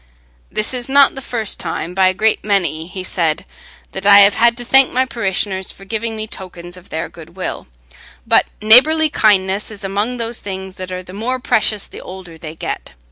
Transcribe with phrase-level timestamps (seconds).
[0.51, 3.45] "This is not the first time, by a great many," he said,
[3.91, 7.67] "that I have had to thank my parishioners for giving me tokens of their goodwill,
[8.25, 12.55] but neighbourly kindness is among those things that are the more precious the older they
[12.55, 12.95] get.